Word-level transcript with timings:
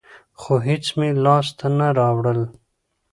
خو 0.39 0.53
هېڅ 0.67 0.85
مې 0.97 1.09
لاس 1.23 1.47
ته 1.57 1.65
رانه 1.97 2.05
وړل. 2.15 2.41